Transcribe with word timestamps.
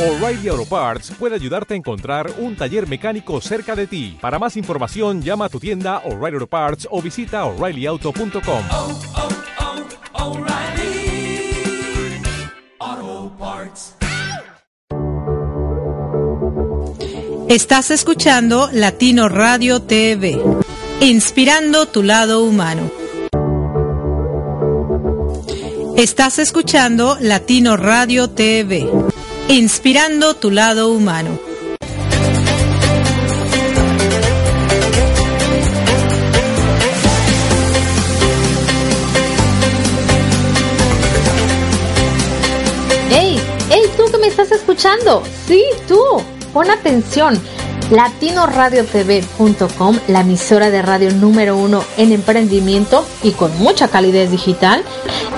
O'Reilly 0.00 0.48
Auto 0.48 0.64
Parts 0.64 1.12
puede 1.18 1.34
ayudarte 1.34 1.74
a 1.74 1.76
encontrar 1.76 2.32
un 2.38 2.56
taller 2.56 2.88
mecánico 2.88 3.38
cerca 3.42 3.76
de 3.76 3.86
ti. 3.86 4.16
Para 4.18 4.38
más 4.38 4.56
información, 4.56 5.20
llama 5.20 5.44
a 5.44 5.48
tu 5.50 5.60
tienda 5.60 5.98
O'Reilly 6.06 6.36
Auto 6.36 6.46
Parts 6.46 6.88
o 6.90 7.02
visita 7.02 7.44
oreillyauto.com. 7.44 8.64
oh, 8.70 8.98
oh, 12.82 13.32
Parts. 13.38 13.94
Estás 17.50 17.90
escuchando 17.90 18.70
Latino 18.72 19.28
Radio 19.28 19.82
TV, 19.82 20.40
inspirando 21.02 21.84
tu 21.84 22.02
lado 22.02 22.42
humano. 22.42 22.90
Estás 26.00 26.38
escuchando 26.38 27.18
Latino 27.20 27.76
Radio 27.76 28.30
TV, 28.30 28.88
inspirando 29.50 30.34
tu 30.34 30.52
lado 30.52 30.92
humano. 30.92 31.38
¡Ey! 43.10 43.40
¡Ey, 43.70 43.82
tú 43.96 44.04
que 44.10 44.18
me 44.18 44.28
estás 44.28 44.52
escuchando! 44.52 45.24
Sí, 45.46 45.64
tú. 45.88 45.98
Pon 46.52 46.70
atención. 46.70 47.40
LatinoRadioTV.com, 47.90 49.98
la 50.06 50.20
emisora 50.20 50.70
de 50.70 50.80
radio 50.80 51.12
número 51.12 51.56
uno 51.56 51.82
en 51.96 52.12
emprendimiento 52.12 53.04
y 53.24 53.32
con 53.32 53.58
mucha 53.58 53.88
calidez 53.88 54.30
digital, 54.30 54.84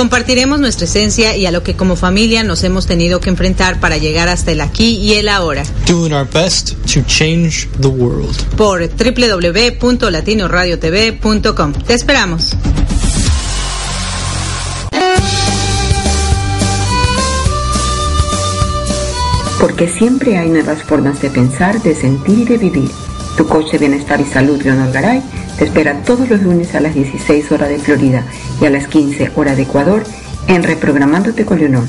Compartiremos 0.00 0.58
nuestra 0.58 0.86
esencia 0.86 1.36
y 1.36 1.44
a 1.44 1.50
lo 1.50 1.62
que 1.62 1.76
como 1.76 1.94
familia 1.94 2.42
nos 2.42 2.64
hemos 2.64 2.86
tenido 2.86 3.20
que 3.20 3.28
enfrentar 3.28 3.80
para 3.80 3.98
llegar 3.98 4.30
hasta 4.30 4.50
el 4.50 4.62
aquí 4.62 4.96
y 4.96 5.12
el 5.12 5.28
ahora. 5.28 5.62
doing 5.86 6.14
our 6.14 6.26
best 6.26 6.70
to 6.90 7.02
change 7.06 7.68
the 7.82 7.88
world. 7.88 8.34
Por 8.56 8.88
www.latinoradiotv.com. 8.88 11.72
Te 11.86 11.92
esperamos. 11.92 12.56
Porque 19.60 19.86
siempre 19.86 20.38
hay 20.38 20.48
nuevas 20.48 20.82
formas 20.82 21.20
de 21.20 21.28
pensar, 21.28 21.82
de 21.82 21.94
sentir 21.94 22.38
y 22.38 22.44
de 22.46 22.56
vivir. 22.56 22.90
Tu 23.40 23.46
coche 23.46 23.72
de 23.72 23.78
bienestar 23.78 24.20
y 24.20 24.26
salud 24.26 24.60
Leonor 24.60 24.92
Garay 24.92 25.22
te 25.56 25.64
espera 25.64 26.02
todos 26.02 26.28
los 26.28 26.42
lunes 26.42 26.74
a 26.74 26.80
las 26.80 26.94
16 26.94 27.50
horas 27.52 27.70
de 27.70 27.78
Florida 27.78 28.22
y 28.60 28.66
a 28.66 28.70
las 28.70 28.86
15 28.86 29.32
horas 29.34 29.56
de 29.56 29.62
Ecuador 29.62 30.04
en 30.46 30.62
Reprogramándote 30.62 31.46
con 31.46 31.58
Leonor 31.58 31.84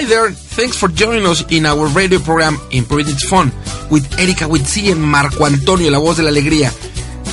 There, 0.10 0.32
thanks 0.32 0.76
for 0.76 0.90
joining 0.90 1.26
us 1.26 1.46
in 1.52 1.66
our 1.66 1.88
radio 1.88 2.20
program 2.20 2.58
Improving 2.72 3.14
It's 3.14 3.30
Fun 3.30 3.52
with 3.92 4.12
Erika 4.20 4.46
Witsi 4.46 4.92
and 4.92 5.02
Marco 5.02 5.46
Antonio, 5.46 5.92
la 5.92 6.00
voz 6.00 6.18
de 6.18 6.24
la 6.24 6.32
alegría. 6.32 6.72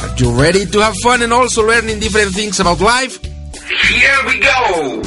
Are 0.03 0.15
you 0.19 0.31
ready 0.39 0.67
to 0.67 0.81
have 0.81 0.95
fun 1.03 1.23
and 1.23 1.33
also 1.33 1.67
learning 1.67 2.01
different 2.01 2.35
things 2.35 2.61
about 2.61 2.81
life? 2.81 3.19
Here 3.25 4.21
we 4.27 4.39
go! 4.41 5.03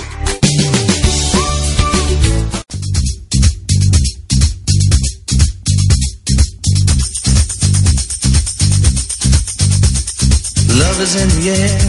Love 10.74 11.02
is 11.02 11.16
in 11.22 11.30
the 11.38 11.50
air. 11.54 11.80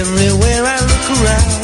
Everywhere 0.00 0.64
I 0.66 0.80
look 0.80 1.22
around. 1.22 1.63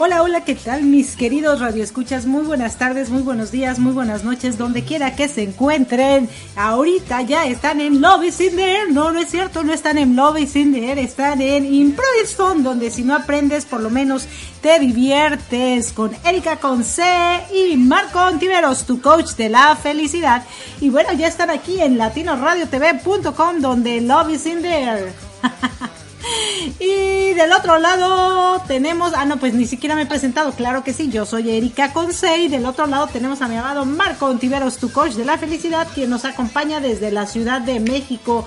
Hola, 0.00 0.22
hola, 0.22 0.44
¿qué 0.44 0.54
tal 0.54 0.84
mis 0.84 1.16
queridos 1.16 1.58
radioescuchas? 1.58 2.24
Muy 2.24 2.44
buenas 2.44 2.78
tardes, 2.78 3.10
muy 3.10 3.22
buenos 3.22 3.50
días, 3.50 3.80
muy 3.80 3.92
buenas 3.92 4.22
noches, 4.22 4.56
donde 4.56 4.84
quiera 4.84 5.16
que 5.16 5.26
se 5.26 5.42
encuentren. 5.42 6.28
Ahorita 6.54 7.22
ya 7.22 7.46
están 7.46 7.80
en 7.80 8.00
Love 8.00 8.26
is 8.26 8.40
in 8.40 8.60
Air. 8.60 8.92
No, 8.92 9.10
no 9.10 9.18
es 9.18 9.28
cierto, 9.28 9.64
no 9.64 9.72
están 9.72 9.98
en 9.98 10.14
Love 10.14 10.38
is 10.38 10.54
in 10.54 10.72
the 10.72 10.88
Air, 10.88 11.00
están 11.00 11.42
en 11.42 11.64
Improvise 11.64 12.36
Fun, 12.36 12.62
donde 12.62 12.92
si 12.92 13.02
no 13.02 13.16
aprendes, 13.16 13.64
por 13.64 13.80
lo 13.80 13.90
menos 13.90 14.28
te 14.60 14.78
diviertes 14.78 15.92
con 15.92 16.12
Erika 16.24 16.58
Conce 16.58 17.42
y 17.52 17.76
Marco 17.76 18.20
Ontiveros, 18.20 18.86
tu 18.86 19.02
coach 19.02 19.32
de 19.32 19.48
la 19.48 19.74
felicidad. 19.74 20.44
Y 20.80 20.90
bueno, 20.90 21.12
ya 21.14 21.26
están 21.26 21.50
aquí 21.50 21.80
en 21.80 21.98
latinoradiotv.com, 21.98 23.60
donde 23.60 24.00
Love 24.00 24.30
is 24.30 24.46
in 24.46 24.62
the 24.62 24.68
Air. 24.68 25.12
Y 26.80 27.34
del 27.34 27.52
otro 27.52 27.78
lado 27.78 28.62
tenemos, 28.66 29.12
ah 29.14 29.24
no, 29.24 29.38
pues 29.38 29.54
ni 29.54 29.66
siquiera 29.66 29.94
me 29.94 30.02
he 30.02 30.06
presentado, 30.06 30.52
claro 30.52 30.84
que 30.84 30.92
sí, 30.92 31.08
yo 31.10 31.26
soy 31.26 31.50
Erika 31.50 31.92
Conce 31.92 32.38
y 32.38 32.48
del 32.48 32.66
otro 32.66 32.86
lado 32.86 33.06
tenemos 33.08 33.42
a 33.42 33.48
mi 33.48 33.56
amado 33.56 33.84
Marco 33.84 34.26
Ontiveros, 34.26 34.78
tu 34.78 34.92
coach 34.92 35.12
de 35.12 35.24
la 35.24 35.38
felicidad, 35.38 35.86
quien 35.94 36.10
nos 36.10 36.24
acompaña 36.24 36.80
desde 36.80 37.10
la 37.10 37.26
Ciudad 37.26 37.60
de 37.60 37.80
México. 37.80 38.44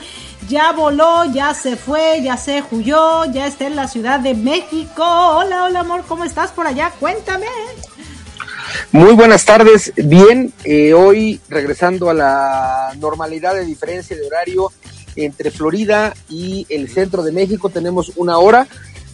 Ya 0.49 0.71
voló, 0.71 1.25
ya 1.31 1.53
se 1.53 1.75
fue, 1.75 2.21
ya 2.21 2.37
se 2.37 2.63
huyó, 2.71 3.25
ya 3.31 3.47
está 3.47 3.67
en 3.67 3.75
la 3.75 3.87
Ciudad 3.87 4.19
de 4.19 4.33
México. 4.33 5.03
Hola, 5.03 5.65
hola 5.65 5.81
amor, 5.81 6.03
¿cómo 6.07 6.23
estás 6.23 6.51
por 6.51 6.67
allá? 6.67 6.91
Cuéntame. 6.99 7.47
Muy 8.91 9.13
buenas 9.13 9.45
tardes. 9.45 9.93
Bien, 9.95 10.51
eh, 10.63 10.93
hoy 10.93 11.39
regresando 11.49 12.09
a 12.09 12.13
la 12.13 12.93
normalidad 12.97 13.53
de 13.53 13.65
diferencia 13.65 14.15
de 14.15 14.25
horario 14.25 14.71
entre 15.15 15.51
Florida 15.51 16.13
y 16.29 16.65
el 16.69 16.89
centro 16.89 17.23
de 17.23 17.31
México, 17.31 17.69
tenemos 17.69 18.13
una 18.15 18.37
hora 18.37 18.67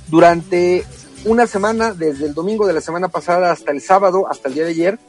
durante 0.08 0.86
una 1.26 1.48
semana, 1.48 1.94
desde 1.94 2.26
el 2.26 2.34
domingo 2.34 2.68
de 2.68 2.74
la 2.74 2.82
semana 2.82 3.08
pasada 3.10 3.52
hasta 3.52 3.72
el 3.72 3.82
sábado, 3.82 4.28
hasta 4.30 4.48
el 4.48 4.56
día 4.56 4.64
de 4.64 4.70
ayer, 4.72 5.00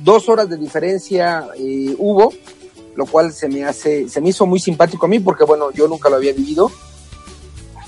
dos 0.00 0.28
horas 0.28 0.48
de 0.48 0.56
diferencia 0.56 1.46
eh, 1.56 1.94
hubo, 1.98 2.32
lo 2.96 3.06
cual 3.06 3.32
se 3.32 3.48
me 3.48 3.64
hace, 3.64 4.08
se 4.08 4.20
me 4.20 4.30
hizo 4.30 4.46
muy 4.46 4.60
simpático 4.60 5.06
a 5.06 5.08
mí 5.08 5.18
porque 5.20 5.44
bueno, 5.44 5.70
yo 5.72 5.88
nunca 5.88 6.08
lo 6.08 6.16
había 6.16 6.32
vivido. 6.32 6.70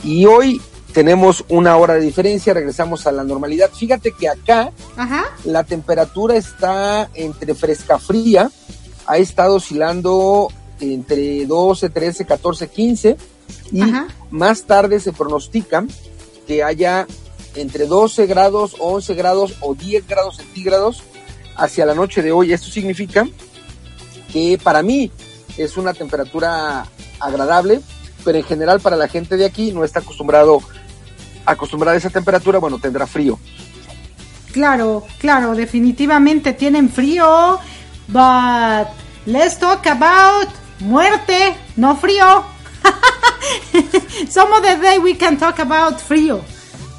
Y 0.02 0.26
hoy 0.26 0.60
tenemos 0.92 1.44
una 1.48 1.76
hora 1.76 1.94
de 1.94 2.00
diferencia, 2.00 2.54
regresamos 2.54 3.06
a 3.06 3.12
la 3.12 3.24
normalidad. 3.24 3.70
Fíjate 3.70 4.12
que 4.12 4.28
acá 4.28 4.72
Ajá. 4.96 5.26
la 5.44 5.64
temperatura 5.64 6.36
está 6.36 7.10
entre 7.14 7.54
fresca 7.54 7.98
fría, 7.98 8.50
ha 9.06 9.18
estado 9.18 9.56
oscilando 9.56 10.48
entre 10.80 11.46
12, 11.46 11.90
13, 11.90 12.24
14, 12.24 12.68
15 12.68 13.16
y 13.72 13.80
Ajá. 13.80 14.08
más 14.30 14.64
tarde 14.64 15.00
se 15.00 15.12
pronostica 15.12 15.84
que 16.46 16.62
haya 16.62 17.06
entre 17.54 17.86
12 17.86 18.26
grados, 18.26 18.76
11 18.78 19.14
grados 19.14 19.54
o 19.60 19.74
10 19.74 20.06
grados 20.06 20.36
centígrados 20.36 21.02
hacia 21.56 21.86
la 21.86 21.94
noche 21.94 22.22
de 22.22 22.32
hoy. 22.32 22.52
Esto 22.52 22.68
significa 22.68 23.26
que 24.32 24.58
para 24.62 24.82
mí 24.82 25.10
es 25.56 25.76
una 25.76 25.94
temperatura 25.94 26.86
agradable, 27.18 27.80
pero 28.24 28.38
en 28.38 28.44
general 28.44 28.80
para 28.80 28.96
la 28.96 29.08
gente 29.08 29.36
de 29.36 29.46
aquí 29.46 29.72
no 29.72 29.84
está 29.84 30.00
acostumbrado 30.00 30.60
acostumbrada 31.46 31.94
a 31.94 31.98
esa 31.98 32.10
temperatura, 32.10 32.58
bueno, 32.58 32.78
tendrá 32.78 33.06
frío. 33.06 33.38
Claro, 34.52 35.04
claro, 35.18 35.54
definitivamente 35.54 36.52
tienen 36.52 36.90
frío, 36.90 37.58
but 38.08 38.88
let's 39.26 39.58
talk 39.58 39.86
about 39.86 40.48
muerte, 40.80 41.56
no 41.76 41.96
frío. 41.96 42.44
Some 44.28 44.52
of 44.52 44.62
the 44.62 44.76
day 44.80 44.98
we 44.98 45.14
can 45.14 45.36
talk 45.36 45.58
about 45.58 45.98
frío, 46.00 46.42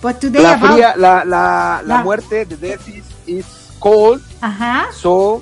but 0.01 0.19
today 0.21 0.41
La, 0.43 0.53
about 0.53 0.69
fría, 0.77 0.93
la, 0.97 1.23
la, 1.23 1.81
la 1.83 1.97
La- 1.97 2.03
muerte 2.03 2.45
de 2.45 2.55
death 2.57 2.87
is, 2.87 3.05
is 3.25 3.45
cold, 3.79 4.21
Ajá, 4.41 4.91
so 4.93 5.41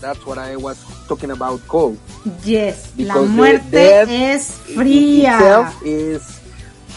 that's 0.00 0.24
what 0.26 0.38
I 0.38 0.56
was 0.56 0.78
talking 1.08 1.30
about 1.30 1.60
cold. 1.68 1.98
yes, 2.44 2.92
la 2.96 3.14
Because 3.14 3.28
the 3.28 3.32
muerte 3.36 4.32
es 4.32 4.50
fría. 4.74 5.34
itself 5.38 5.82
is 5.84 6.22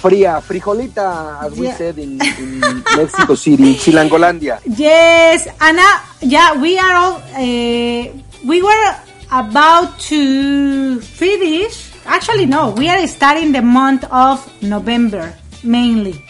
fría, 0.01 0.41
frijolita, 0.41 1.39
as 1.41 1.53
we 1.57 1.69
said 1.71 1.97
in, 1.99 2.19
in 2.21 2.83
Mexico 2.97 3.35
City, 3.35 3.75
Chilangolandia. 3.75 4.59
Yes, 4.65 5.47
Anna, 5.59 5.87
yeah, 6.21 6.53
we 6.59 6.77
are 6.79 6.93
all, 6.95 7.21
uh, 7.35 8.03
we 8.45 8.61
were 8.61 8.95
about 9.31 9.99
to 9.99 10.99
finish. 11.01 11.91
Actually, 12.05 12.45
no, 12.45 12.71
we 12.71 12.89
are 12.89 13.05
starting 13.07 13.51
the 13.51 13.61
month 13.61 14.03
of 14.11 14.61
November 14.61 15.35
mainly. 15.63 16.23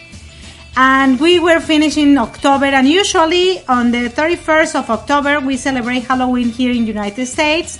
And 0.76 1.18
we 1.20 1.40
were 1.40 1.60
finishing 1.60 2.16
October, 2.16 2.66
and 2.66 2.86
usually 2.86 3.64
on 3.66 3.90
the 3.90 4.08
31st 4.08 4.76
of 4.76 4.90
October, 4.90 5.40
we 5.40 5.56
celebrate 5.56 6.00
Halloween 6.04 6.48
here 6.48 6.70
in 6.70 6.82
the 6.82 6.88
United 6.88 7.26
States. 7.26 7.78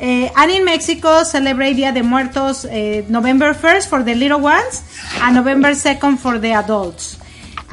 Uh, 0.00 0.28
and 0.36 0.50
in 0.50 0.64
Mexico, 0.64 1.22
celebrate 1.22 1.74
Dia 1.74 1.92
de 1.92 2.02
Muertos 2.02 2.64
uh, 2.64 3.04
November 3.08 3.52
1st 3.52 3.86
for 3.86 4.02
the 4.02 4.14
little 4.14 4.40
ones 4.40 4.82
and 5.20 5.34
November 5.34 5.70
2nd 5.70 6.18
for 6.18 6.38
the 6.38 6.52
adults. 6.52 7.18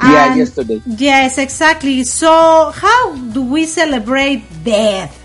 Yeah, 0.00 0.36
yesterday. 0.36 0.80
Yes, 0.86 1.38
exactly. 1.38 2.04
So, 2.04 2.70
how 2.70 3.16
do 3.16 3.42
we 3.42 3.64
celebrate 3.64 4.44
death? 4.62 5.17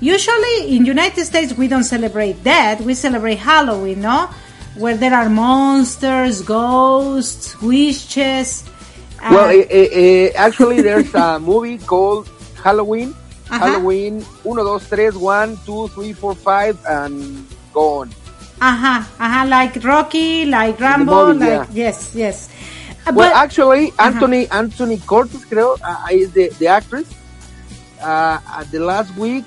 Usually, 0.00 0.76
in 0.76 0.84
United 0.86 1.24
States, 1.24 1.52
we 1.54 1.66
don't 1.68 1.84
celebrate 1.84 2.44
that. 2.44 2.80
We 2.80 2.94
celebrate 2.94 3.38
Halloween, 3.38 4.00
no? 4.00 4.30
Where 4.76 4.96
there 4.96 5.14
are 5.14 5.28
monsters, 5.28 6.42
ghosts, 6.42 7.60
witches. 7.60 8.62
uh, 9.20 9.30
Well, 9.32 9.48
eh, 9.50 9.66
eh, 9.68 9.88
eh, 9.92 10.32
actually, 10.36 10.82
there's 10.82 11.12
a 11.14 11.38
movie 11.42 11.78
called 11.78 12.28
Halloween. 12.62 13.14
Ajá. 13.50 13.58
Halloween 13.58 14.20
1, 14.44 14.56
2, 14.56 14.78
3, 14.78 15.10
1, 15.16 15.56
2, 15.64 15.88
3, 15.88 16.12
4, 16.12 16.34
5, 16.34 16.78
and 16.86 17.46
go 17.72 18.00
on. 18.00 18.10
Ajá, 18.60 19.06
ajá, 19.18 19.48
like 19.48 19.82
Rocky, 19.82 20.44
like 20.44 20.78
Rambo, 20.78 21.32
movie, 21.32 21.38
like 21.46 21.68
yeah. 21.72 21.86
yes, 21.86 22.14
yes. 22.14 22.48
Uh, 23.06 23.12
Well, 23.14 23.32
actually, 23.34 23.92
Anthony 23.98 24.46
Anthony 24.50 24.98
Cortez, 24.98 25.44
creo, 25.46 25.78
uh, 25.82 26.06
is 26.12 26.30
the, 26.32 26.50
the 26.58 26.66
actress. 26.68 27.08
Uh, 28.02 28.38
at 28.60 28.70
the 28.70 28.78
last 28.78 29.16
week, 29.16 29.44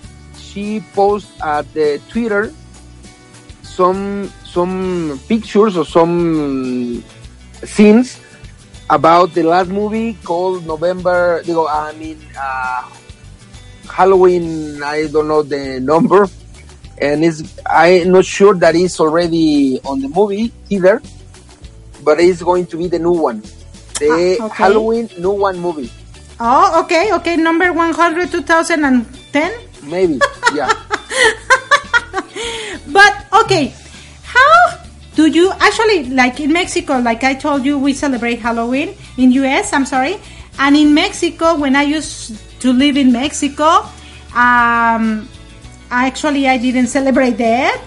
she 0.51 0.81
posted 0.93 1.31
at 1.41 1.65
the 1.74 2.01
Twitter 2.10 2.51
some 3.63 4.27
some 4.43 5.20
pictures 5.27 5.77
or 5.77 5.86
some 5.86 7.03
scenes 7.63 8.20
about 8.89 9.34
the 9.34 9.43
last 9.43 9.70
movie 9.70 10.17
called 10.24 10.67
November. 10.67 11.41
I 11.48 11.93
mean, 11.93 12.20
uh, 12.36 12.84
Halloween. 13.89 14.84
I 14.84 15.08
don't 15.08 15.27
know 15.27 15.41
the 15.43 15.79
number, 15.79 16.27
and 17.00 17.24
it's 17.24 17.41
I'm 17.65 18.12
not 18.12 18.25
sure 18.25 18.53
that 18.55 18.75
it's 18.75 19.00
already 19.00 19.79
on 19.86 20.01
the 20.01 20.10
movie 20.10 20.51
either 20.70 21.01
but 22.03 22.20
it's 22.20 22.41
going 22.41 22.65
to 22.65 22.77
be 22.77 22.88
the 22.88 22.98
new 23.00 23.12
one. 23.13 23.41
The 24.01 24.38
Ah, 24.41 24.46
okay. 24.46 24.55
Halloween 24.58 25.10
new 25.20 25.31
one 25.38 25.60
movie. 25.60 25.91
oh, 26.41 26.81
okay, 26.84 27.13
okay, 27.13 27.36
number 27.38 27.72
100, 27.72 28.31
2010. 28.31 29.05
Maybe. 29.86 30.20
yeah. 30.53 30.72
But 32.91 33.25
okay, 33.43 33.74
how 34.24 34.77
do 35.15 35.27
you 35.27 35.51
actually 35.60 36.10
like 36.10 36.39
in 36.39 36.51
Mexico? 36.51 37.00
Like 37.00 37.24
I 37.24 37.34
told 37.36 37.63
you, 37.63 37.79
we 37.79 37.93
celebrate 37.93 38.39
Halloween 38.39 38.96
in 39.17 39.31
US. 39.43 39.72
I'm 39.72 39.86
sorry, 39.86 40.20
and 40.60 40.75
in 40.75 40.93
Mexico, 40.93 41.55
when 41.55 41.75
I 41.75 41.84
used 41.84 42.36
to 42.62 42.74
live 42.74 42.98
in 42.98 43.12
Mexico, 43.12 43.88
um, 44.36 45.27
actually 45.89 46.48
I 46.48 46.58
didn't 46.58 46.88
celebrate 46.88 47.38
that. 47.39 47.79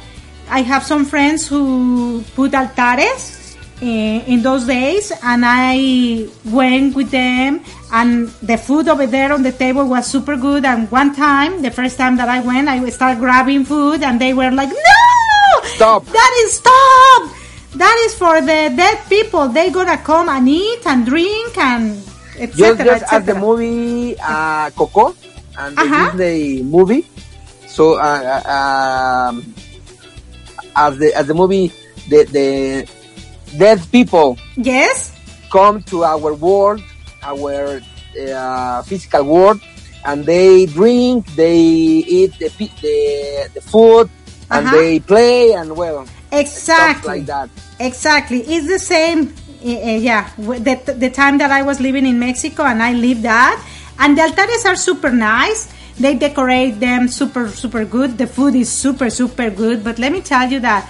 I 0.49 0.61
have 0.61 0.85
some 0.85 1.05
friends 1.05 1.47
who 1.47 2.23
put 2.35 2.53
altares 2.53 3.44
in, 3.81 4.21
in 4.27 4.43
those 4.43 4.65
days, 4.67 5.13
and 5.23 5.43
I 5.47 6.29
went 6.45 6.95
with 6.95 7.11
them. 7.11 7.61
And 7.93 8.29
the 8.43 8.57
food 8.59 8.89
over 8.89 9.07
there 9.07 9.33
on 9.33 9.43
the 9.43 9.53
table 9.53 9.87
was 9.87 10.07
super 10.07 10.37
good. 10.37 10.65
And 10.65 10.91
one 10.91 11.15
time, 11.15 11.63
the 11.63 11.71
first 11.71 11.97
time 11.97 12.17
that 12.17 12.29
I 12.29 12.41
went, 12.41 12.69
I 12.69 12.83
started 12.91 13.21
grabbing 13.21 13.65
food, 13.65 14.03
and 14.03 14.21
they 14.21 14.35
were 14.35 14.51
like, 14.51 14.69
"No, 14.71 15.69
Stop. 15.77 16.07
That 16.07 16.33
is 16.45 16.55
stop! 16.59 17.23
That 17.77 17.97
is 18.07 18.15
for 18.15 18.41
the 18.41 18.71
dead 18.75 18.99
people. 19.09 19.49
They 19.49 19.71
gonna 19.71 19.99
come 19.99 20.29
and 20.29 20.49
eat 20.49 20.87
and 20.87 21.05
drink 21.07 21.57
and 21.59 21.99
etc. 22.39 22.85
just 22.85 23.13
as 23.13 23.25
the 23.27 23.35
movie 23.35 24.15
uh, 24.23 24.71
Coco 24.71 25.15
and 25.59 25.77
the 25.77 25.83
Uh-huh. 25.83 26.11
Disney 26.15 26.63
movie. 26.63 27.07
So, 27.67 27.95
uh, 27.99 28.43
uh, 28.47 28.51
um, 29.35 29.55
as 30.77 30.99
the 30.99 31.11
as 31.15 31.27
the 31.27 31.35
movie, 31.35 31.73
the 32.09 32.23
the 32.31 32.49
dead 33.59 33.81
people 33.93 34.39
Yes. 34.57 35.13
come 35.51 35.83
to 35.85 36.05
our 36.05 36.35
world, 36.35 36.83
our 37.23 37.81
uh, 37.81 38.83
physical 38.83 39.25
world, 39.25 39.61
and 40.05 40.25
they 40.27 40.67
drink, 40.67 41.27
they 41.35 41.57
eat 41.59 42.33
the 42.39 42.49
the, 42.83 43.49
the 43.55 43.61
food, 43.61 44.09
and 44.51 44.67
Uh-huh. 44.67 44.77
they 44.77 45.01
play, 45.01 45.53
and 45.53 45.77
well, 45.77 46.07
Exactly. 46.33 47.09
like 47.21 47.27
that. 47.27 47.49
Exactly. 47.81 48.41
It's 48.43 48.67
the 48.69 48.79
same. 48.79 49.33
uh, 49.65 49.69
uh, 49.71 49.97
yeah, 49.97 50.29
the, 50.37 50.77
the 50.99 51.09
time 51.11 51.39
that 51.39 51.51
I 51.51 51.63
was 51.63 51.81
living 51.81 52.05
in 52.07 52.19
Mexico 52.19 52.65
and 52.65 52.83
I 52.83 52.93
lived 52.93 53.23
that. 53.23 53.57
And 53.99 54.13
the 54.19 54.23
altares 54.29 54.65
are 54.67 54.77
super 54.77 55.11
nice. 55.11 55.73
They 55.99 56.15
decorate 56.15 56.81
them 56.81 57.09
super, 57.09 57.49
super 57.49 57.85
good. 57.87 58.19
The 58.19 58.27
food 58.27 58.55
is 58.57 58.69
super, 58.69 59.09
super 59.09 59.49
good. 59.49 59.83
But 59.83 59.99
let 59.99 60.13
me 60.13 60.21
tell 60.21 60.51
you 60.51 60.61
that 60.61 60.85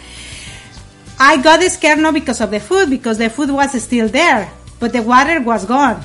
I 1.31 1.41
got 1.43 1.63
scared 1.77 1.99
not 1.99 2.15
because 2.15 2.41
of 2.45 2.51
the 2.51 2.61
food, 2.61 2.91
because 2.91 3.17
the 3.19 3.31
food 3.31 3.51
was 3.51 3.71
still 3.83 4.09
there, 4.09 4.43
but 4.81 4.93
the 4.93 5.03
water 5.03 5.41
was 5.41 5.65
gone. 5.65 5.99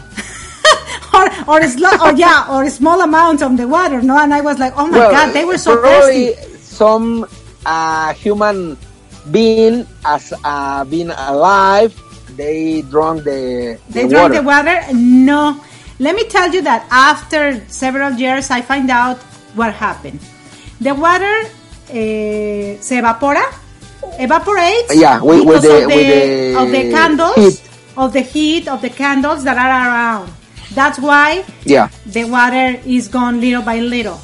or, 1.13 1.25
or, 1.51 1.59
slo- 1.67 1.99
or 2.05 2.13
yeah, 2.13 2.47
or 2.53 2.63
a 2.63 2.69
small 2.69 3.01
amount 3.01 3.41
of 3.41 3.57
the 3.57 3.67
water, 3.67 4.01
no? 4.01 4.17
And 4.17 4.33
I 4.33 4.41
was 4.41 4.57
like, 4.59 4.73
oh 4.77 4.87
my 4.87 4.97
Well, 4.97 5.11
god, 5.11 5.33
they 5.33 5.43
were 5.45 5.57
so 5.57 5.75
probably 5.81 6.33
thirsty. 6.33 6.57
some 6.59 7.27
uh, 7.65 8.13
human 8.13 8.77
being 9.31 9.85
as 10.05 10.33
uh, 10.43 10.85
being 10.85 11.09
alive, 11.11 11.91
they 12.37 12.81
drank 12.83 13.23
the, 13.23 13.77
They 13.89 14.07
drank 14.07 14.33
water. 14.33 14.33
the 14.39 14.43
water? 14.53 14.77
No. 14.93 15.59
Let 15.99 16.15
me 16.15 16.23
tell 16.29 16.49
you 16.55 16.61
that 16.61 16.87
after 16.91 17.59
several 17.67 18.13
years, 18.13 18.49
I 18.51 18.61
find 18.61 18.89
out 18.89 19.17
what 19.59 19.73
happened. 19.73 20.19
The 20.79 20.93
water 20.95 21.35
eh, 21.91 22.77
se 22.79 23.01
evapora, 23.01 23.43
evaporates 24.19 24.95
Yeah, 24.95 25.21
with- 25.21 25.45
with 25.45 25.61
because 25.61 25.63
the- 25.63 25.83
of, 25.85 25.89
the, 25.89 25.95
with 25.95 26.07
the 26.07 26.59
of 26.61 26.71
the 26.71 26.91
candles, 26.91 27.35
heat. 27.35 27.61
of 27.97 28.13
the 28.13 28.21
heat 28.21 28.67
of 28.67 28.81
the 28.81 28.89
candles 28.89 29.43
that 29.43 29.57
are 29.57 29.87
around. 29.89 30.31
That's 30.73 30.99
why 30.99 31.43
Yeah. 31.65 31.89
the 32.05 32.25
water 32.25 32.79
is 32.85 33.07
gone 33.07 33.41
little 33.41 33.61
by 33.63 33.79
little. 33.79 34.19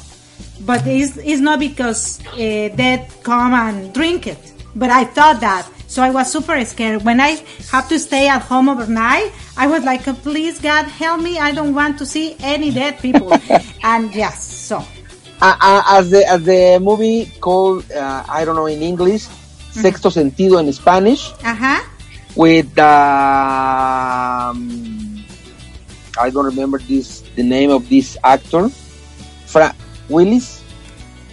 But 0.60 0.86
it's, 0.86 1.16
it's 1.18 1.40
not 1.40 1.58
because 1.60 2.20
uh, 2.32 2.36
they 2.36 3.06
come 3.22 3.52
and 3.54 3.92
drink 3.92 4.26
it. 4.26 4.38
But 4.74 4.90
I 4.90 5.04
thought 5.04 5.40
that. 5.40 5.66
So 5.88 6.02
I 6.02 6.10
was 6.10 6.30
super 6.32 6.62
scared. 6.64 7.04
When 7.04 7.20
I 7.20 7.42
have 7.70 7.88
to 7.88 7.98
stay 7.98 8.28
at 8.28 8.42
home 8.42 8.68
overnight, 8.68 9.32
I 9.56 9.66
was 9.68 9.84
like, 9.84 10.02
please 10.22 10.58
God, 10.60 10.84
help 10.86 11.20
me. 11.20 11.38
I 11.38 11.52
don't 11.52 11.74
want 11.74 11.98
to 11.98 12.06
see 12.06 12.36
any 12.40 12.70
dead 12.72 12.98
people. 13.00 13.32
and 13.84 14.12
yes, 14.14 14.42
so. 14.42 14.78
Uh, 15.40 15.54
uh, 15.60 15.82
as 15.98 16.10
the 16.10 16.26
as 16.28 16.42
the 16.44 16.78
movie 16.82 17.30
called 17.40 17.90
uh, 17.92 18.24
I 18.28 18.44
don't 18.44 18.56
know 18.56 18.66
in 18.66 18.80
English, 18.82 19.28
Sexto 19.82 20.08
Sentido 20.10 20.58
in 20.58 20.72
Spanish, 20.72 21.32
Uh-huh. 21.44 21.80
with 22.34 22.72
um, 22.78 24.58
I 26.18 26.30
don't 26.30 26.46
remember 26.46 26.78
this 26.78 27.20
the 27.36 27.42
name 27.42 27.70
of 27.70 27.88
this 27.88 28.16
actor, 28.24 28.68
Fra 29.46 29.74
Willis. 30.08 30.62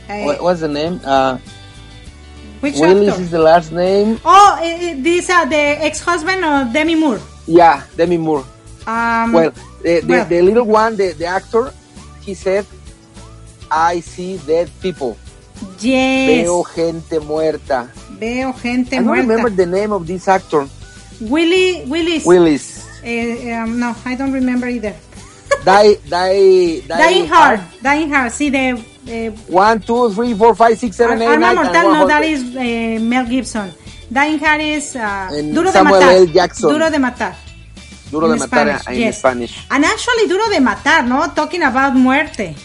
Eh, 0.10 0.26
What, 0.26 0.44
what's 0.44 0.60
the 0.62 0.68
name? 0.68 1.00
Uh, 1.04 1.38
which 2.60 2.76
Willis 2.80 3.14
actor? 3.16 3.22
is 3.24 3.32
the 3.32 3.40
last 3.40 3.72
name. 3.72 4.20
Oh, 4.26 4.60
eh, 4.62 4.92
eh, 4.92 4.96
this 5.02 5.30
uh, 5.30 5.46
the 5.46 5.80
ex-husband 5.88 6.44
of 6.44 6.74
Demi 6.74 6.96
Moore. 6.96 7.20
Yeah, 7.48 7.84
Demi 7.96 8.18
Moore. 8.18 8.44
Um, 8.88 9.32
well, 9.32 9.52
the, 9.82 10.02
the, 10.04 10.08
well. 10.08 10.26
the 10.28 10.42
little 10.42 10.66
one, 10.68 10.96
the, 10.98 11.12
the 11.16 11.26
actor, 11.26 11.72
he 12.22 12.34
said, 12.34 12.66
I 13.72 14.00
see 14.02 14.38
dead 14.44 14.70
people. 14.82 15.18
Yes. 15.82 16.44
Veo 16.44 16.64
gente 16.64 17.20
muerta. 17.20 17.90
Veo 18.20 18.54
gente 18.54 18.96
I 18.96 19.00
don't 19.00 19.08
muerta. 19.08 19.22
remember 19.22 19.52
the 19.52 19.66
name 19.66 19.92
of 19.94 20.06
this 20.06 20.28
actor. 20.28 20.68
Willy, 21.22 21.84
Willis. 21.88 22.26
Willis. 22.26 22.86
Eh, 23.04 23.54
um, 23.54 23.80
no, 23.80 23.96
I 24.06 24.16
don't 24.16 24.34
remember 24.34 24.68
either. 24.68 24.96
Die, 25.66 25.96
die, 26.10 26.82
die. 26.88 26.98
Dying 26.98 27.28
Hard. 27.28 27.62
Dying 27.82 28.10
Hard. 28.10 28.32
See 28.32 28.50
the 28.50 28.74
uh, 28.74 29.32
One, 29.48 29.80
two, 29.80 30.12
three, 30.14 30.34
four, 30.34 30.56
five, 30.56 30.78
six, 30.78 30.96
seven, 30.98 31.22
eight, 31.22 31.28
Arma 31.28 31.40
nine, 31.40 31.56
Mortal. 31.56 31.84
No, 31.84 32.06
100. 32.06 32.08
that 32.10 32.24
is 32.24 32.42
uh, 32.56 33.04
Mel 33.04 33.26
Gibson. 33.26 33.72
Dying 34.12 34.40
Hard 34.40 34.62
is 34.62 34.96
uh, 34.96 35.30
Duro 35.54 35.70
Samuel 35.72 36.00
de 36.00 36.06
Matar. 36.06 36.16
L. 36.16 36.26
Jackson. 36.28 36.70
Duro 36.72 36.90
de 36.90 36.98
Matar. 36.98 37.36
Duro 38.12 38.28
de 38.28 38.34
in 38.34 38.40
matar 38.40 38.80
Spanish, 38.80 38.88
in 38.88 39.02
yes. 39.02 39.18
Spanish. 39.20 39.66
And 39.72 39.86
actually, 39.86 40.28
Duro 40.28 40.48
de 40.50 40.60
Matar, 40.60 41.08
no? 41.08 41.28
Talking 41.34 41.64
about 41.64 41.96
muerte. 41.96 42.56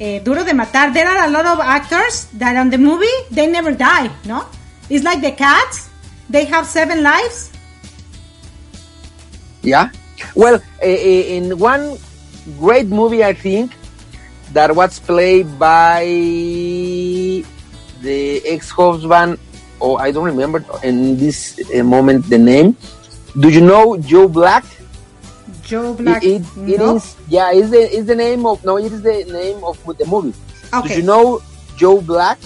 Eh, 0.00 0.18
Duro 0.24 0.42
de 0.44 0.54
Matar. 0.54 0.94
There 0.94 1.06
are 1.06 1.28
a 1.28 1.30
lot 1.30 1.44
of 1.44 1.60
actors 1.60 2.24
that 2.40 2.56
on 2.56 2.70
the 2.70 2.78
movie, 2.78 3.12
they 3.30 3.46
never 3.46 3.72
die, 3.72 4.08
no? 4.24 4.46
It's 4.88 5.04
like 5.04 5.20
the 5.20 5.32
cats. 5.32 5.90
They 6.30 6.46
have 6.46 6.64
seven 6.64 7.02
lives. 7.02 7.52
Yeah. 9.60 9.90
Well, 10.34 10.56
uh, 10.82 10.86
in 10.86 11.58
one 11.58 11.98
great 12.58 12.88
movie, 12.88 13.22
I 13.22 13.34
think 13.34 13.76
that 14.54 14.74
was 14.74 14.98
played 15.00 15.58
by 15.58 16.04
the 18.00 18.40
ex-husband, 18.46 19.38
or 19.80 20.00
I 20.00 20.12
don't 20.12 20.24
remember 20.24 20.64
in 20.82 21.18
this 21.18 21.60
uh, 21.74 21.84
moment 21.84 22.24
the 22.30 22.38
name. 22.38 22.74
Do 23.38 23.50
you 23.50 23.60
know 23.60 23.98
Joe 23.98 24.28
Black? 24.28 24.64
Joe 25.70 25.94
Black. 25.94 26.22
It, 26.26 26.42
it, 26.66 26.80
is, 26.82 27.14
yeah, 27.30 27.52
it's 27.54 27.70
the, 27.70 27.78
it's 27.86 28.06
the 28.10 28.16
name 28.18 28.44
of, 28.44 28.58
no, 28.66 28.76
it 28.76 28.90
is 28.90 29.02
the 29.02 29.22
name 29.30 29.62
of 29.62 29.78
the 29.86 30.04
movie. 30.06 30.34
Do 30.72 30.78
Okay. 30.82 30.96
you 30.98 31.02
know 31.06 31.38
Joe 31.78 32.00
Black? 32.02 32.38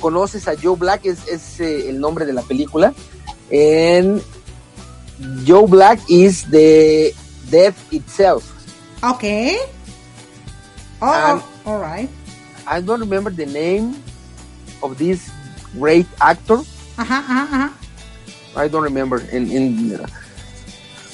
¿Conoces 0.00 0.44
a 0.46 0.54
Joe 0.54 0.76
Black? 0.76 1.06
Es, 1.06 1.26
es 1.28 1.60
eh, 1.60 1.88
el 1.88 1.98
nombre 1.98 2.26
de 2.26 2.32
la 2.34 2.42
película. 2.42 2.92
And 3.50 4.20
Joe 5.48 5.66
Black 5.66 5.98
is 6.10 6.44
the 6.50 7.14
death 7.50 7.76
itself. 7.92 8.44
Okay. 9.02 9.56
Oh, 11.00 11.08
And- 11.08 11.40
oh, 11.64 11.72
all 11.72 11.80
right. 11.80 12.10
I 12.66 12.80
don't 12.80 13.00
remember 13.00 13.30
the 13.30 13.46
name 13.46 13.96
of 14.82 14.96
this 14.98 15.30
great 15.78 16.06
actor. 16.20 16.60
Ajá, 16.96 17.20
ajá, 17.24 17.48
ajá. 17.48 17.72
I 18.56 18.68
don't 18.68 18.84
remember. 18.84 19.20
In, 19.32 19.50
in 19.50 20.00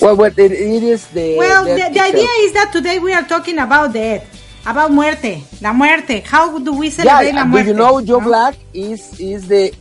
well, 0.00 0.16
but 0.16 0.38
it, 0.38 0.52
it 0.52 0.82
is 0.82 1.06
the 1.08 1.36
Well, 1.36 1.64
the, 1.64 1.90
the 1.92 2.00
idea 2.00 2.28
is 2.40 2.52
that 2.54 2.70
today 2.72 2.98
we 2.98 3.12
are 3.12 3.22
talking 3.24 3.58
about 3.58 3.92
death, 3.92 4.24
about 4.66 4.90
muerte, 4.92 5.42
la 5.60 5.72
muerte. 5.72 6.20
How 6.20 6.58
do 6.58 6.72
we 6.74 6.86
Yeah, 6.88 6.92
celebrate 6.92 7.32
la 7.34 7.44
do 7.44 7.48
muerte? 7.50 7.68
you 7.68 7.74
know 7.74 8.00
Joe 8.00 8.18
no? 8.18 8.24
Black 8.26 8.56
is 8.72 9.18
is 9.20 9.48
the 9.48 9.72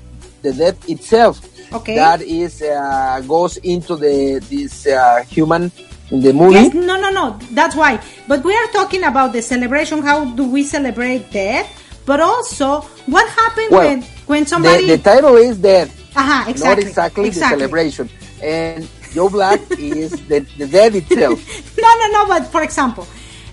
the 0.41 0.53
death 0.53 0.89
itself. 0.89 1.39
Okay. 1.71 1.95
That 1.95 2.21
is 2.21 2.61
uh, 2.61 3.21
goes 3.27 3.57
into 3.57 3.95
the 3.95 4.39
this 4.49 4.87
uh, 4.87 5.23
human 5.29 5.71
in 6.09 6.21
the 6.21 6.33
movie. 6.33 6.55
Yes, 6.55 6.73
no, 6.73 6.97
no, 6.99 7.09
no. 7.11 7.37
That's 7.51 7.75
why. 7.75 8.01
But 8.27 8.43
we 8.43 8.55
are 8.55 8.67
talking 8.73 9.03
about 9.03 9.33
the 9.33 9.41
celebration. 9.41 10.01
How 10.01 10.25
do 10.33 10.49
we 10.49 10.63
celebrate 10.63 11.29
death? 11.31 11.67
But 12.05 12.19
also, 12.21 12.81
what 13.05 13.29
happened 13.29 13.69
Well, 13.69 13.85
when 13.87 14.01
when 14.25 14.45
somebody? 14.47 14.87
the, 14.87 14.97
the 14.97 15.03
title 15.03 15.35
is 15.37 15.59
death, 15.59 15.93
Ajá, 16.15 16.49
exactly. 16.49 16.69
not 16.69 16.79
exactly, 16.79 17.27
exactly. 17.27 17.29
the 17.29 17.59
celebration. 17.69 18.09
And 18.41 18.89
Joe 19.13 19.29
Black 19.29 19.59
is 19.71 20.11
the, 20.27 20.39
the 20.57 20.67
death 20.67 20.95
itself. 20.95 21.77
no, 21.77 21.89
no, 21.99 22.07
no. 22.11 22.27
But 22.27 22.47
for 22.47 22.61
example, 22.61 23.07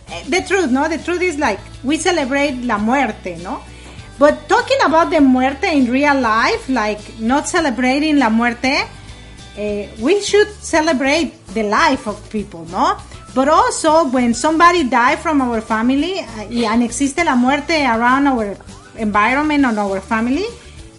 eh, 0.08 0.22
the 0.28 0.42
truth, 0.46 0.70
no. 0.70 0.88
The 0.88 0.98
truth 0.98 1.22
is 1.22 1.38
like 1.38 1.60
we 1.82 1.96
celebrate 1.96 2.62
la 2.62 2.78
muerte, 2.78 3.36
no. 3.42 3.62
But 4.18 4.48
talking 4.48 4.78
about 4.84 5.10
the 5.10 5.20
muerte 5.20 5.76
in 5.76 5.90
real 5.90 6.18
life, 6.20 6.68
like 6.68 7.18
not 7.18 7.48
celebrating 7.48 8.18
la 8.18 8.30
muerte, 8.30 8.88
eh, 9.56 9.88
we 10.00 10.20
should 10.22 10.48
celebrate 10.48 11.46
the 11.48 11.62
life 11.64 12.06
of 12.06 12.30
people, 12.30 12.64
no? 12.66 12.96
But 13.34 13.48
also 13.48 14.08
when 14.08 14.32
somebody 14.32 14.88
die 14.88 15.16
from 15.16 15.42
our 15.42 15.60
family 15.60 16.20
uh, 16.20 16.72
and 16.72 16.82
existe 16.82 17.22
la 17.25 17.36
muerte 17.36 17.84
around 17.84 18.26
our 18.26 18.56
environment 18.96 19.66
or 19.66 19.78
our 19.78 20.00
family, 20.00 20.46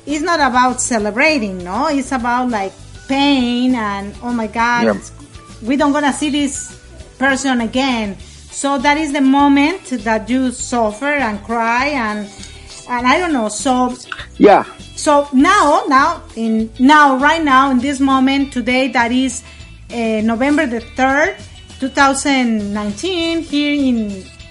it's 0.06 0.22
not 0.22 0.40
about 0.40 0.80
celebrating, 0.80 1.64
no? 1.64 1.88
It's 1.88 2.12
about 2.12 2.50
like 2.50 2.74
pain 3.08 3.76
and 3.76 4.14
oh 4.24 4.32
my 4.32 4.48
God, 4.48 4.84
Yeah. 4.86 5.00
we 5.62 5.76
don't 5.78 5.92
gonna 5.94 6.14
see 6.14 6.30
this 6.30 6.76
person 7.18 7.62
again. 7.62 8.18
So 8.52 8.78
that 8.80 8.98
is 8.98 9.14
the 9.14 9.22
moment 9.22 9.84
that 10.04 10.30
you 10.30 10.52
suffer 10.52 11.06
and 11.28 11.44
cry 11.44 11.88
and 11.88 12.28
and 12.90 13.06
I 13.08 13.18
don't 13.20 13.34
know. 13.34 13.50
So 13.50 13.96
Yeah. 14.38 14.64
so 14.96 15.28
now 15.34 15.84
now 15.88 16.24
in 16.36 16.70
now 16.80 17.18
right 17.18 17.44
now 17.44 17.70
in 17.72 17.80
this 17.80 18.00
moment 18.00 18.54
today 18.54 18.88
that 18.90 19.12
is 19.12 19.44
uh, 19.94 20.22
November 20.24 20.66
the 20.68 20.82
third, 20.82 21.36
2019 21.80 23.42
here 23.42 23.74
in 23.74 23.98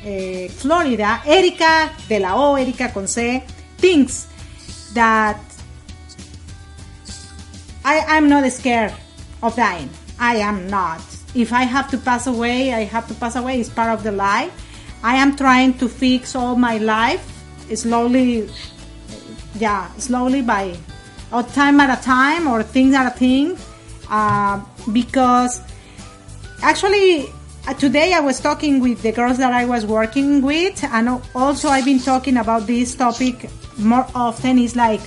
uh, 0.07 0.49
Florida. 0.53 1.21
Erika 1.27 1.91
de 2.09 2.19
la 2.21 2.35
O, 2.37 2.57
Erika 2.57 2.89
con 2.93 3.07
C, 3.09 3.43
thinks 3.79 4.27
that 4.95 5.39
I, 7.87 8.01
I'm 8.17 8.29
not 8.29 8.51
scared 8.51 8.93
of 9.45 9.55
dying. 9.55 9.89
I 10.19 10.37
am 10.39 10.67
not. 10.67 11.01
If 11.37 11.53
I 11.53 11.63
have 11.63 11.89
to 11.93 11.99
pass 11.99 12.27
away, 12.27 12.75
I 12.75 12.81
have 12.81 13.07
to 13.07 13.15
pass 13.15 13.37
away. 13.37 13.61
It's 13.61 13.69
part 13.69 13.91
of 13.91 14.03
the 14.03 14.11
life. 14.11 14.51
I 15.05 15.15
am 15.15 15.37
trying 15.37 15.79
to 15.79 15.89
fix 15.89 16.35
all 16.35 16.57
my 16.57 16.79
life 16.79 17.23
slowly, 17.77 18.51
yeah, 19.55 19.89
slowly 19.99 20.43
by 20.43 20.77
or 21.33 21.45
time 21.45 21.79
at 21.79 21.97
a 21.97 22.03
time 22.03 22.49
or 22.49 22.65
things 22.65 22.93
at 22.93 23.07
a 23.07 23.17
thing. 23.17 23.57
Uh, 24.11 24.61
because 24.93 25.61
actually 26.63 27.27
uh, 27.69 27.75
today 27.75 28.15
I 28.15 28.21
was 28.21 28.41
talking 28.41 28.81
with 28.81 29.01
the 29.03 29.13
girls 29.13 29.39
that 29.39 29.53
I 29.53 29.65
was 29.65 29.87
working 29.87 30.43
with, 30.43 30.83
and 30.83 31.23
also 31.37 31.69
I've 31.69 31.85
been 31.85 32.01
talking 32.01 32.37
about 32.39 32.67
this 32.67 32.97
topic 32.97 33.49
more 33.79 34.09
often. 34.13 34.59
Is 34.59 34.75
like 34.75 35.03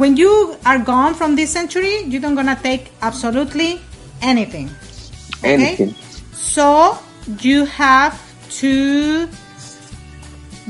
when 0.00 0.16
you 0.16 0.56
are 0.64 0.78
gone 0.78 1.12
from 1.12 1.36
this 1.36 1.50
century, 1.52 2.00
you 2.08 2.18
don't 2.18 2.34
gonna 2.34 2.58
take 2.62 2.90
absolutely 3.02 3.78
anything. 4.22 4.70
Okay? 5.44 5.52
Anything. 5.52 5.94
So 6.32 6.98
you 7.40 7.66
have 7.66 8.16
to 8.64 9.28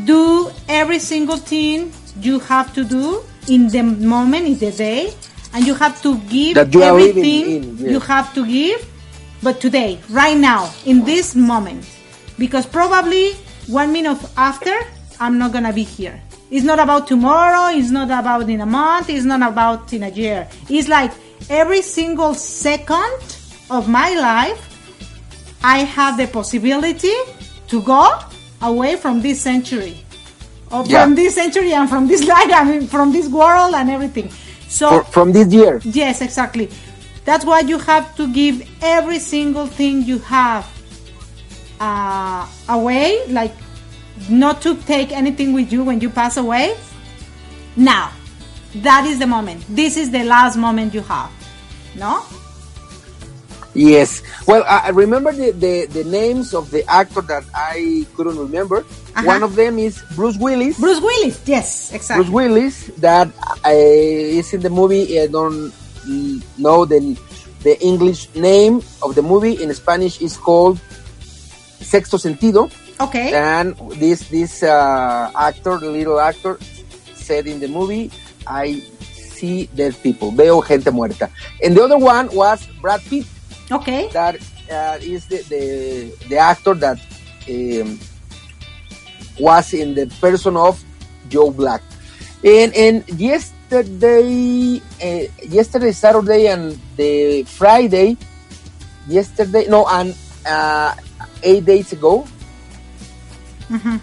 do 0.04 0.50
every 0.68 0.98
single 0.98 1.36
thing 1.36 1.92
you 2.20 2.40
have 2.40 2.74
to 2.74 2.82
do 2.82 3.22
in 3.46 3.68
the 3.68 3.82
moment, 3.82 4.46
in 4.46 4.58
the 4.58 4.72
day, 4.72 5.14
and 5.54 5.64
you 5.64 5.74
have 5.74 6.02
to 6.02 6.18
give 6.26 6.58
everything 6.58 7.50
in, 7.50 7.76
yes. 7.78 7.90
you 7.92 8.00
have 8.00 8.34
to 8.34 8.44
give, 8.44 8.82
but 9.44 9.60
today, 9.60 10.00
right 10.10 10.36
now, 10.36 10.74
in 10.86 11.04
this 11.04 11.36
moment, 11.36 11.86
because 12.36 12.66
probably 12.66 13.34
one 13.68 13.92
minute 13.92 14.18
after, 14.36 14.74
I'm 15.20 15.38
not 15.38 15.52
gonna 15.52 15.72
be 15.72 15.84
here. 15.84 16.20
It's 16.50 16.64
not 16.64 16.78
about 16.80 17.06
tomorrow. 17.06 17.76
It's 17.76 17.90
not 17.90 18.10
about 18.10 18.48
in 18.48 18.60
a 18.60 18.66
month. 18.66 19.08
It's 19.10 19.24
not 19.24 19.42
about 19.42 19.92
in 19.92 20.02
a 20.02 20.08
year. 20.08 20.48
It's 20.68 20.88
like 20.88 21.12
every 21.48 21.82
single 21.82 22.34
second 22.34 23.18
of 23.70 23.88
my 23.88 24.14
life, 24.14 24.66
I 25.62 25.78
have 25.84 26.16
the 26.16 26.26
possibility 26.26 27.14
to 27.68 27.82
go 27.82 28.18
away 28.62 28.96
from 28.96 29.22
this 29.22 29.40
century, 29.40 29.96
or 30.72 30.84
Yeah. 30.86 31.04
from 31.04 31.14
this 31.14 31.34
century 31.36 31.72
and 31.72 31.88
from 31.88 32.08
this 32.08 32.24
life, 32.34 32.50
I 32.52 32.64
mean, 32.64 32.86
from 32.88 33.12
this 33.12 33.28
world 33.28 33.74
and 33.74 33.88
everything. 33.90 34.30
So 34.68 34.88
For, 34.88 35.04
from 35.12 35.32
this 35.32 35.48
year. 35.52 35.80
Yes, 35.84 36.20
exactly. 36.20 36.68
That's 37.24 37.44
why 37.44 37.60
you 37.60 37.78
have 37.78 38.16
to 38.16 38.26
give 38.32 38.66
every 38.82 39.18
single 39.20 39.66
thing 39.66 40.02
you 40.02 40.18
have 40.20 40.66
uh, 41.80 42.46
away, 42.68 43.24
like 43.28 43.52
not 44.28 44.60
to 44.62 44.76
take 44.82 45.12
anything 45.12 45.52
with 45.52 45.72
you 45.72 45.84
when 45.84 46.00
you 46.00 46.10
pass 46.10 46.36
away. 46.36 46.76
Now, 47.76 48.12
that 48.76 49.06
is 49.06 49.18
the 49.18 49.26
moment. 49.26 49.64
This 49.68 49.96
is 49.96 50.10
the 50.10 50.24
last 50.24 50.56
moment 50.56 50.94
you 50.94 51.00
have. 51.02 51.30
No? 51.96 52.22
Yes. 53.74 54.22
Well, 54.46 54.64
I 54.66 54.90
remember 54.90 55.32
the, 55.32 55.52
the, 55.52 55.86
the 55.86 56.04
names 56.04 56.54
of 56.54 56.70
the 56.70 56.84
actor 56.90 57.20
that 57.22 57.44
I 57.54 58.06
couldn't 58.14 58.38
remember. 58.38 58.78
Uh-huh. 58.78 59.22
One 59.24 59.42
of 59.42 59.54
them 59.54 59.78
is 59.78 60.02
Bruce 60.14 60.36
Willis. 60.36 60.78
Bruce 60.78 61.00
Willis. 61.00 61.40
Yes, 61.46 61.92
exactly. 61.92 62.24
Bruce 62.24 62.34
Willis 62.34 62.86
that 62.98 63.28
uh, 63.64 63.70
is 63.70 64.52
in 64.52 64.60
the 64.60 64.70
movie. 64.70 65.20
I 65.20 65.26
don't 65.26 65.72
know 66.58 66.84
the 66.84 67.18
the 67.62 67.78
English 67.80 68.34
name 68.34 68.82
of 69.02 69.14
the 69.14 69.22
movie. 69.22 69.62
In 69.62 69.72
Spanish, 69.74 70.20
is 70.20 70.36
called 70.36 70.80
Sexto 71.20 72.16
Sentido. 72.16 72.70
Okay. 73.00 73.32
And 73.32 73.72
this 73.96 74.28
this 74.28 74.62
uh, 74.62 75.32
actor, 75.32 75.80
little 75.80 76.20
actor, 76.20 76.60
said 77.16 77.48
in 77.48 77.58
the 77.58 77.68
movie, 77.68 78.12
"I 78.46 78.84
see 79.16 79.72
dead 79.72 79.96
people. 80.04 80.30
Veo 80.36 80.60
gente 80.60 80.92
muerta." 80.92 81.32
And 81.64 81.72
the 81.72 81.82
other 81.82 81.96
one 81.96 82.28
was 82.36 82.60
Brad 82.84 83.00
Pitt. 83.08 83.24
Okay. 83.72 84.12
That 84.12 84.36
uh, 84.68 85.00
is 85.00 85.24
the, 85.32 85.40
the 85.48 85.64
the 86.28 86.36
actor 86.36 86.76
that 86.76 87.00
um, 87.48 87.96
was 89.40 89.72
in 89.72 89.96
the 89.96 90.04
person 90.20 90.60
of 90.60 90.76
Joe 91.32 91.50
Black. 91.50 91.80
And 92.44 92.76
and 92.76 93.00
yesterday, 93.16 94.76
uh, 95.00 95.24
yesterday 95.48 95.92
Saturday 95.96 96.52
and 96.52 96.76
the 97.00 97.48
Friday, 97.48 98.20
yesterday 99.08 99.64
no, 99.72 99.88
and 99.88 100.12
uh, 100.44 100.92
eight 101.42 101.64
days 101.64 101.96
ago 101.96 102.28
Mhm. 103.70 104.00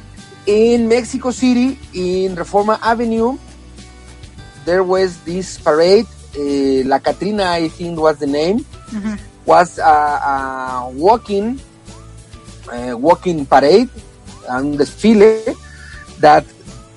in 0.47 0.87
Mexico 0.87 1.31
City 1.31 1.77
in 1.93 2.35
Reforma 2.35 2.79
Avenue, 2.81 3.37
there 4.65 4.83
was 4.83 5.17
this 5.25 5.57
parade. 5.59 6.07
Uh, 6.37 6.83
La 6.85 6.99
Catrina, 6.99 7.51
I 7.57 7.67
think, 7.67 7.99
was 7.99 8.17
the 8.17 8.27
name 8.27 8.63
Mhm. 8.93 9.17
was 9.45 9.79
a, 9.79 10.87
walking 10.93 11.59
uh, 12.71 12.95
walking 12.97 13.45
parade 13.45 13.89
and 14.49 14.77
desfile 14.77 15.55
that 16.19 16.43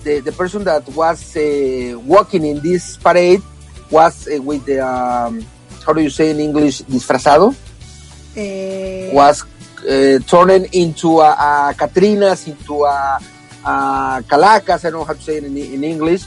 the, 0.05 0.21
the 0.21 0.33
person 0.33 0.65
that 0.65 0.83
was 0.95 1.21
uh, 1.37 1.99
walking 2.07 2.45
in 2.45 2.61
this 2.61 2.97
parade 2.99 3.43
was 3.91 4.27
uh, 4.29 4.41
with 4.43 4.65
the 4.67 4.79
um, 4.83 5.45
how 5.87 5.93
do 5.93 6.03
you 6.03 6.11
say 6.11 6.31
in 6.31 6.39
English 6.41 6.83
disfrazado 6.91 7.55
Eh, 8.37 9.11
was 9.13 9.43
uh, 9.89 10.19
turning 10.27 10.67
into 10.73 11.21
a, 11.21 11.31
a 11.31 11.75
Catrinas 11.77 12.47
into 12.47 12.85
a, 12.85 13.19
a 13.65 14.25
Calacas 14.29 14.85
I 14.85 14.91
don't 14.91 15.01
know 15.01 15.05
how 15.05 15.15
to 15.15 15.23
say 15.23 15.37
it 15.37 15.45
in, 15.45 15.57
in 15.57 15.85
English 15.85 16.25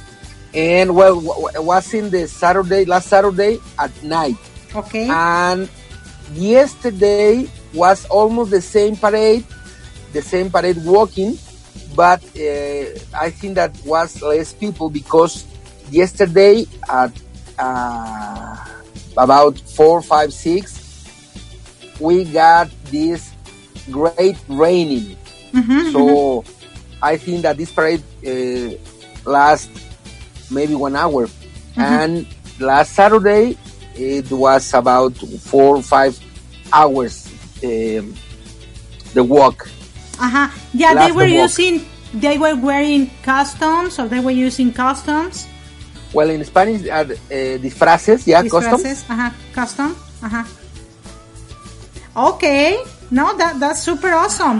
and 0.54 0.96
well 0.96 1.20
w- 1.20 1.62
was 1.62 1.94
in 1.94 2.10
the 2.10 2.28
Saturday 2.28 2.86
last 2.86 3.10
Saturday 3.10 3.60
at 3.78 3.92
night 4.04 4.38
okay. 4.76 5.08
and 5.10 5.70
yesterday 6.34 7.48
was 7.74 8.06
almost 8.06 8.52
the 8.52 8.62
same 8.62 8.96
parade, 8.96 9.46
the 10.14 10.22
same 10.22 10.50
parade 10.50 10.78
walking, 10.86 11.38
but 11.96 12.24
uh, 12.38 12.86
I 13.18 13.30
think 13.30 13.56
that 13.56 13.74
was 13.86 14.22
less 14.22 14.54
people 14.54 14.90
because 14.90 15.46
yesterday 15.90 16.66
at 16.90 17.12
uh, 17.58 18.56
about 19.18 19.60
four, 19.60 20.02
five, 20.02 20.34
six, 20.34 20.80
we 22.00 22.24
got 22.26 22.70
this 22.86 23.33
great 23.92 24.38
raining. 24.48 25.16
Mhm, 25.54 25.92
So 25.92 26.44
I 27.02 27.18
think 27.18 27.44
that 27.44 27.58
this 27.58 27.72
parade 27.72 28.04
uh, 28.26 28.76
last 29.30 29.70
maybe 30.52 30.76
one 30.76 30.96
hour, 30.96 31.28
and 31.78 32.26
last 32.60 32.94
Saturday 32.94 33.58
it 33.96 34.30
was 34.32 34.74
about 34.74 35.14
four 35.46 35.78
or 35.78 35.84
five 35.84 36.18
hours 36.72 37.28
um, 37.64 38.14
the 39.14 39.24
walk. 39.24 39.68
Uh-huh. 40.20 40.48
Yeah, 40.74 40.94
they 41.06 41.12
were 41.12 41.26
the 41.26 41.46
using, 41.46 41.86
they 42.14 42.38
were 42.38 42.56
wearing 42.56 43.10
customs 43.24 44.00
or 44.00 44.08
they 44.08 44.20
were 44.20 44.32
using 44.32 44.72
customs. 44.74 45.48
Well, 46.14 46.30
in 46.30 46.44
Spanish 46.46 46.88
are 46.90 47.02
uh, 47.02 47.58
disfraces, 47.62 48.26
yeah, 48.28 48.42
custom. 48.44 48.80
disfraces. 48.80 49.10
Uh-huh. 49.10 49.30
Custom. 49.54 49.96
Uh-huh. 50.22 50.44
Okay. 52.34 52.78
No, 53.14 53.38
that 53.38 53.60
that's 53.60 53.84
super 53.84 54.12
awesome. 54.12 54.60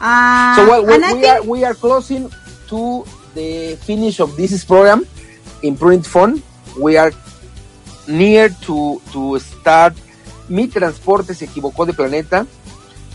Uh, 0.00 0.56
So 0.56 0.66
well, 0.66 0.84
we, 0.84 0.98
think, 0.98 1.24
are 1.24 1.42
we 1.42 1.64
are 1.64 1.74
closing 1.74 2.28
to 2.66 3.04
the 3.34 3.78
finish 3.86 4.18
of 4.18 4.36
this 4.36 4.64
program 4.64 5.06
in 5.62 5.76
print 5.76 6.04
fun. 6.04 6.42
We 6.76 6.98
are 6.98 7.12
near 8.08 8.50
to 8.66 9.00
to 9.12 9.38
start. 9.38 9.94
Mi 10.48 10.66
transporte 10.66 11.34
se 11.34 11.44
equivocó 11.44 11.86
de 11.86 11.92
planeta. 11.94 12.46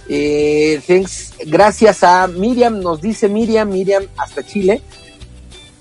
Eh, 0.08 0.82
thanks, 0.88 1.34
gracias 1.46 2.02
a 2.04 2.26
Miriam, 2.28 2.80
nos 2.80 3.02
dice 3.02 3.28
Miriam, 3.28 3.70
Miriam 3.70 4.08
hasta 4.18 4.44
Chile. 4.44 4.82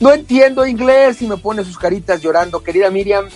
No 0.00 0.12
entiendo 0.12 0.66
inglés 0.66 1.22
y 1.22 1.28
me 1.28 1.36
pone 1.36 1.64
sus 1.64 1.78
caritas 1.78 2.20
llorando. 2.20 2.62
Querida 2.64 2.90
Miriam, 2.90 3.28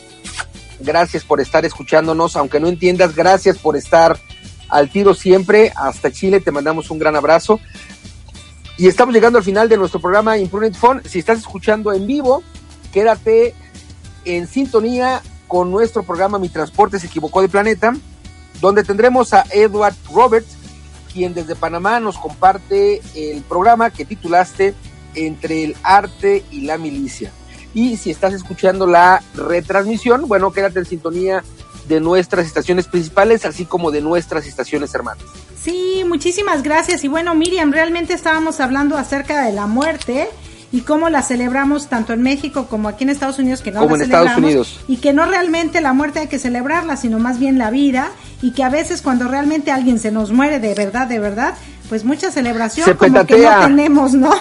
gracias 0.81 1.25
por 1.25 1.40
estar 1.40 1.64
escuchándonos, 1.64 2.37
aunque 2.37 2.59
no 2.61 2.66
entiendas, 2.66 3.14
gracias 3.14 3.57
por 3.59 3.77
estar 3.77 4.18
al 4.72 4.88
tiro 4.88 5.14
siempre. 5.14 5.70
Hasta 5.76 6.11
Chile, 6.11 6.40
te 6.40 6.50
mandamos 6.50 6.90
un 6.90 6.98
gran 6.98 7.14
abrazo. 7.14 7.61
Y 8.78 8.88
estamos 8.88 9.14
llegando 9.14 9.38
al 9.38 9.44
final 9.44 9.68
de 9.68 9.76
nuestro 9.76 10.00
programa 10.00 10.38
Imprudent 10.38 10.74
Phone. 10.74 11.02
Si 11.04 11.18
estás 11.18 11.38
escuchando 11.38 11.92
en 11.92 12.06
vivo, 12.06 12.42
quédate 12.90 13.54
en 14.24 14.48
sintonía 14.48 15.20
con 15.46 15.70
nuestro 15.70 16.02
programa 16.02 16.38
Mi 16.38 16.48
Transporte 16.48 16.98
se 16.98 17.06
equivocó 17.06 17.42
de 17.42 17.48
planeta, 17.50 17.94
donde 18.62 18.82
tendremos 18.82 19.35
a 19.35 19.44
Edward 19.50 19.94
Roberts, 20.11 20.56
quien 21.12 21.35
desde 21.35 21.54
Panamá 21.54 22.00
nos 22.00 22.16
comparte 22.16 23.02
el 23.14 23.42
programa 23.42 23.90
que 23.90 24.06
titulaste 24.06 24.74
Entre 25.14 25.64
el 25.64 25.76
arte 25.82 26.42
y 26.50 26.62
la 26.62 26.78
milicia. 26.78 27.30
Y 27.74 27.98
si 27.98 28.11
estás 28.11 28.32
escuchando 28.32 28.87
la 28.87 29.22
retransmisión, 29.35 30.26
bueno, 30.26 30.50
quédate 30.50 30.78
en 30.78 30.87
sintonía 30.87 31.44
de 31.88 32.01
nuestras 32.01 32.47
estaciones 32.47 32.87
principales, 32.87 33.45
así 33.45 33.64
como 33.64 33.90
de 33.90 34.01
nuestras 34.01 34.47
estaciones 34.47 34.95
hermanas. 34.95 35.25
sí, 35.62 36.05
muchísimas 36.07 36.62
gracias. 36.62 37.05
Y 37.05 37.09
bueno, 37.09 37.35
Miriam, 37.35 37.73
realmente 37.73 38.14
estábamos 38.14 38.61
hablando 38.61 38.97
acerca 38.97 39.45
de 39.45 39.53
la 39.53 39.66
muerte 39.66 40.29
y 40.73 40.81
cómo 40.81 41.11
la 41.11 41.23
celebramos 41.23 41.88
tanto 41.88 42.14
en 42.14 42.23
México 42.23 42.66
como 42.68 42.88
aquí 42.88 43.05
en 43.05 43.11
Estados 43.11 43.38
Unidos, 43.38 43.61
que 43.61 43.71
no 43.71 43.81
Como 43.81 43.97
la 43.97 44.05
en 44.05 44.11
Estados 44.11 44.29
celebramos, 44.31 44.66
Unidos. 44.68 44.81
Y 44.88 44.97
que 44.97 45.12
no 45.12 45.27
realmente 45.27 45.81
la 45.83 45.92
muerte 45.92 46.21
hay 46.21 46.29
que 46.29 46.38
celebrarla, 46.38 46.97
sino 46.97 47.18
más 47.18 47.38
bien 47.38 47.59
la 47.59 47.71
vida. 47.71 48.11
Y 48.40 48.53
que 48.53 48.64
a 48.64 48.71
veces 48.71 49.03
cuando 49.03 49.29
realmente 49.29 49.71
alguien 49.71 49.99
se 49.99 50.11
nos 50.11 50.33
muere 50.33 50.61
de 50.61 50.75
verdad, 50.75 51.07
de 51.07 51.18
verdad, 51.18 51.55
pues 51.90 52.05
mucha 52.05 52.31
celebración 52.31 52.87
Se 52.87 52.97
como 52.97 53.27
que 53.27 53.37
no 53.38 53.61
tenemos, 53.61 54.14
¿no? 54.14 54.33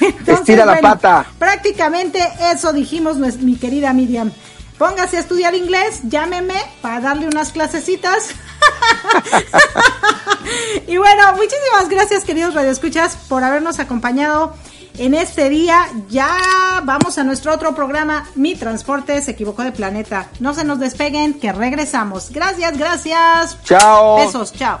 Entonces, 0.00 0.40
Estira 0.40 0.64
la 0.64 0.72
bueno, 0.72 0.88
pata. 0.88 1.26
Prácticamente 1.38 2.20
eso 2.52 2.72
dijimos 2.72 3.18
mi 3.18 3.56
querida 3.56 3.92
Miriam. 3.92 4.30
Póngase 4.82 5.16
a 5.16 5.20
estudiar 5.20 5.54
inglés, 5.54 6.00
llámeme 6.02 6.56
para 6.80 6.98
darle 6.98 7.28
unas 7.28 7.52
clasecitas. 7.52 8.30
y 10.88 10.96
bueno, 10.96 11.34
muchísimas 11.34 11.88
gracias 11.88 12.24
queridos 12.24 12.52
radioescuchas 12.52 13.14
por 13.28 13.44
habernos 13.44 13.78
acompañado 13.78 14.56
en 14.98 15.14
este 15.14 15.50
día. 15.50 15.86
Ya 16.08 16.82
vamos 16.82 17.16
a 17.18 17.22
nuestro 17.22 17.54
otro 17.54 17.76
programa, 17.76 18.26
Mi 18.34 18.56
Transporte 18.56 19.22
se 19.22 19.30
equivocó 19.30 19.62
de 19.62 19.70
planeta. 19.70 20.26
No 20.40 20.52
se 20.52 20.64
nos 20.64 20.80
despeguen, 20.80 21.34
que 21.34 21.52
regresamos. 21.52 22.32
Gracias, 22.32 22.76
gracias. 22.76 23.62
Chao. 23.62 24.16
Besos, 24.16 24.52
chao. 24.52 24.80